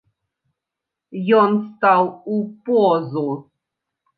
[1.41, 2.03] Ён стаў
[2.37, 3.27] у позу.